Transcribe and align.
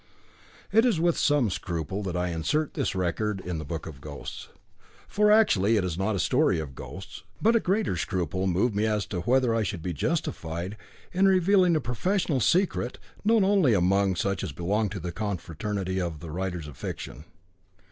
It 0.71 0.83
is 0.83 0.99
with 0.99 1.15
some 1.15 1.51
scruple 1.51 2.01
that 2.01 2.17
I 2.17 2.29
insert 2.29 2.73
this 2.73 2.95
record 2.95 3.39
in 3.39 3.59
the 3.59 3.63
Book 3.63 3.85
of 3.85 4.01
Ghosts, 4.01 4.49
for 5.07 5.31
actually 5.31 5.77
it 5.77 5.83
is 5.83 5.95
not 5.95 6.15
a 6.15 6.19
story 6.19 6.57
of 6.59 6.73
ghosts. 6.73 7.21
But 7.39 7.55
a 7.55 7.59
greater 7.59 7.95
scruple 7.95 8.47
moved 8.47 8.73
me 8.75 8.87
as 8.87 9.05
to 9.05 9.19
whether 9.19 9.53
I 9.53 9.61
should 9.61 9.83
be 9.83 9.93
justified 9.93 10.75
in 11.13 11.27
revealing 11.27 11.75
a 11.75 11.79
professional 11.79 12.39
secret, 12.39 12.97
known 13.23 13.43
only 13.43 13.75
among 13.75 14.15
such 14.15 14.43
as 14.43 14.53
belong 14.53 14.89
to 14.89 14.99
the 14.99 15.11
Confraternity 15.11 16.01
of 16.01 16.23
Writers 16.23 16.67
of 16.67 16.77
Fiction. 16.77 17.25